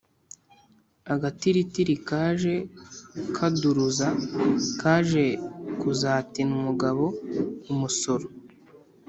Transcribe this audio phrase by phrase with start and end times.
[1.13, 2.55] Agatiritiri kaje
[3.35, 4.07] kaduruza,
[4.81, 5.25] kaje
[5.79, 8.25] kuzatina umugabo-Umusoro.